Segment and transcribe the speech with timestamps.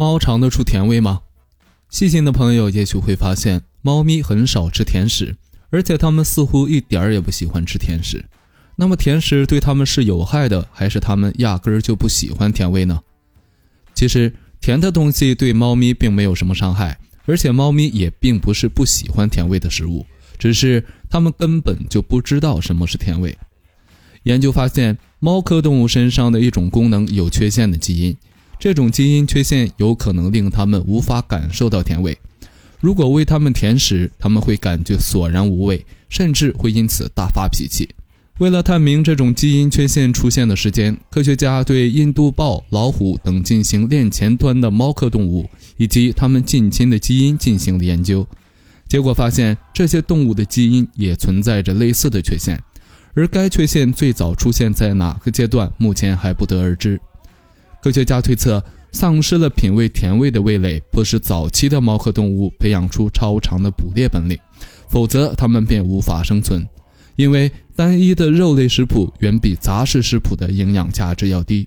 [0.00, 1.20] 猫尝得出甜味吗？
[1.90, 5.36] 细心的朋友也许会发现，猫咪很少吃甜食，
[5.68, 8.24] 而且它们似乎一点儿也不喜欢吃甜食。
[8.76, 12.98] 那么，甜食对它们是有害的，还是它们压根儿就不喜欢甜味呢？
[13.94, 20.06] 其实，甜的东西对猫咪并没有什么伤害，而且猫咪也并不是不喜欢甜味的食物，
[20.38, 23.36] 只是它们根本就不知道什么是甜味。
[24.22, 28.16] 研究发现，猫科动物身上的一种功能有缺陷的基因。
[28.60, 32.16] 这种基因缺陷有可能令它们无法感受到甜味。
[32.78, 37.88] 如果喂它们甜食，它们会感觉索然无味，甚至会因此大发脾气。
[38.38, 48.26] 为了探明这种基因缺陷出现的时间，科学家对印度豹、老虎等进行链前端的猫科动物以及它们近亲的基因进行了研究。
[48.86, 52.62] 结果发现，这些动物的基因也存在着类似的缺陷，
[53.14, 57.00] 而该缺陷最早出现在哪个阶段，目前还不得而知。
[57.82, 58.62] 科学家推测，
[58.92, 64.38] 丧失了品味甜味的味蕾，迫使早期的猫科动物培养出超长的捕猎本领，
[64.88, 66.66] 否则它们便无法生存。
[67.16, 71.66] 因为单一的肉类食谱远比杂食食谱的营养价值要低。